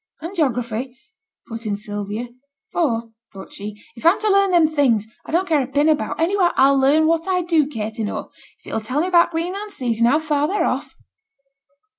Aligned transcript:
'And 0.19 0.35
geography,' 0.35 0.97
put 1.47 1.67
in 1.67 1.75
Sylvia; 1.75 2.29
'for,' 2.71 3.11
thought 3.31 3.53
she, 3.53 3.79
'if 3.95 4.03
I'm 4.03 4.19
to 4.21 4.31
learn 4.31 4.49
them 4.49 4.67
things 4.67 5.05
I 5.27 5.31
don't 5.31 5.47
care 5.47 5.61
a 5.61 5.67
pin 5.67 5.87
about, 5.89 6.19
anyhow 6.19 6.49
I'll 6.55 6.79
learn 6.79 7.05
what 7.05 7.27
I 7.27 7.43
do 7.43 7.67
care 7.67 7.91
to 7.91 8.03
know, 8.03 8.31
if 8.57 8.65
it 8.65 8.75
'll 8.75 8.81
tell 8.81 9.01
me 9.01 9.05
about 9.07 9.25
t' 9.25 9.33
Greenland 9.33 9.71
seas, 9.71 9.99
and 9.99 10.09
how 10.09 10.17
far 10.17 10.47
they're 10.47 10.65
off.' 10.65 10.95